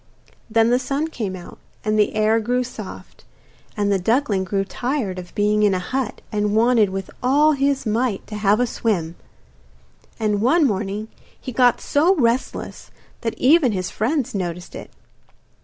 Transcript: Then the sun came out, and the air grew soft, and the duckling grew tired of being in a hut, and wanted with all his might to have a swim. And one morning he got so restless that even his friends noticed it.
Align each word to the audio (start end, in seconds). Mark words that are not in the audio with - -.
Then 0.49 0.71
the 0.71 0.79
sun 0.79 1.09
came 1.09 1.35
out, 1.35 1.59
and 1.85 1.93
the 1.99 2.15
air 2.15 2.39
grew 2.39 2.63
soft, 2.63 3.23
and 3.77 3.91
the 3.91 3.99
duckling 3.99 4.43
grew 4.43 4.65
tired 4.65 5.19
of 5.19 5.35
being 5.35 5.61
in 5.61 5.75
a 5.75 5.77
hut, 5.79 6.21
and 6.31 6.55
wanted 6.55 6.89
with 6.89 7.11
all 7.21 7.51
his 7.51 7.85
might 7.85 8.25
to 8.25 8.35
have 8.37 8.59
a 8.59 8.65
swim. 8.65 9.13
And 10.19 10.41
one 10.41 10.65
morning 10.65 11.09
he 11.39 11.51
got 11.51 11.79
so 11.81 12.15
restless 12.15 12.89
that 13.21 13.37
even 13.37 13.73
his 13.73 13.91
friends 13.91 14.33
noticed 14.33 14.73
it. 14.73 14.89